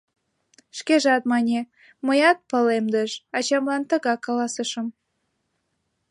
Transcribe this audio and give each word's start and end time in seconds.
Шкежат 0.77 1.23
мане: 1.31 1.59
мыят, 2.05 2.37
палемдыш, 2.49 3.11
ачамлан 3.37 3.81
тыгак 3.89 4.19
каласышым. 4.27 4.87